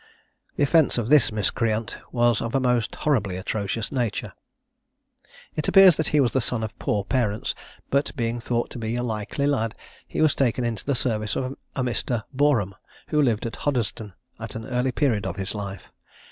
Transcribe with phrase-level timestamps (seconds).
[0.55, 4.33] The offence of this miscreant was of a most horribly atrocious nature.
[5.55, 7.53] It appears that he was the son of poor parents,
[7.91, 9.75] but being thought to be a likely lad,
[10.07, 12.23] he was taken into the service of a Mr.
[12.33, 12.73] Boreham,
[13.09, 15.91] who lived at Hoddesden, at an early period of his life.